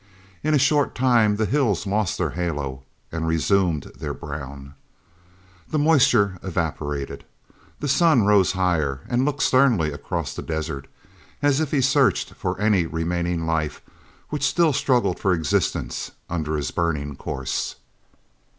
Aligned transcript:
In 0.43 0.55
a 0.55 0.57
short 0.57 0.95
time 0.95 1.35
the 1.35 1.45
hills 1.45 1.85
lost 1.85 2.17
their 2.17 2.31
halo 2.31 2.81
and 3.11 3.27
resumed 3.27 3.91
their 3.99 4.15
brown. 4.15 4.73
The 5.69 5.77
moisture 5.77 6.39
evaporated. 6.41 7.23
The 7.81 7.87
sun 7.87 8.25
rose 8.25 8.53
higher 8.53 9.01
and 9.09 9.25
looked 9.25 9.43
sternly 9.43 9.91
across 9.91 10.33
the 10.33 10.41
desert 10.41 10.87
as 11.43 11.59
if 11.59 11.69
he 11.69 11.81
searched 11.81 12.33
for 12.33 12.59
any 12.59 12.87
remaining 12.87 13.45
life 13.45 13.79
which 14.29 14.41
still 14.43 14.73
struggled 14.73 15.19
for 15.19 15.33
existence 15.33 16.09
under 16.27 16.55
his 16.57 16.71
burning 16.71 17.15
course. 17.15 17.75